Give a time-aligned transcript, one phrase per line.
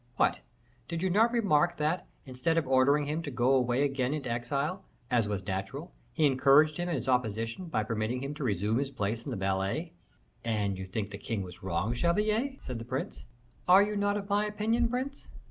[0.15, 0.39] "What,
[0.87, 4.83] did you not remark, that, instead of ordering him to go away again into exile,
[5.11, 8.89] as was natural, he encouraged him in his opposition by permitting him to resume his
[8.89, 9.93] place in the ballet?"
[10.43, 13.25] "And you think the king was wrong, chevalier?" said the prince.
[13.67, 15.27] "Are you not of my opinion, prince?"